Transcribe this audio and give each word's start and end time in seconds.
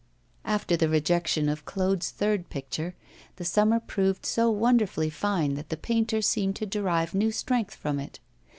After 0.45 0.75
the 0.75 0.89
rejection 0.89 1.47
of 1.47 1.63
Claude's 1.63 2.09
third 2.09 2.49
picture, 2.49 2.95
the 3.35 3.45
summer 3.45 3.79
proved 3.79 4.25
so 4.25 4.49
wonderfully 4.49 5.11
fine 5.11 5.53
that 5.53 5.69
the 5.69 5.77
painter 5.77 6.23
seemed 6.23 6.55
to 6.55 6.65
derive 6.65 7.13
new 7.13 7.31
strength 7.31 7.75
from 7.75 7.99
it. 7.99 8.19